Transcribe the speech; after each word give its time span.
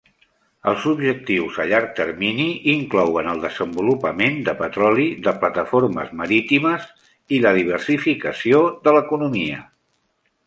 Els 0.69 0.85
objectius 0.91 1.57
a 1.63 1.65
llarg 1.71 1.91
termini 1.99 2.45
inclouen 2.71 3.27
el 3.33 3.43
desenvolupament 3.43 4.39
de 4.47 4.55
petroli 4.63 5.05
de 5.27 5.33
plataformes 5.43 6.09
marítimes 6.23 6.87
i 7.37 7.39
la 7.45 7.51
diversificació 7.59 8.63
de 8.89 8.95
l'economia. 8.97 9.61